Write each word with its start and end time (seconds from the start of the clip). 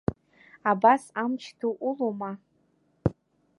Абас 0.71 1.03
амч 1.23 1.43
ду 1.59 1.69
улоума… 1.87 2.31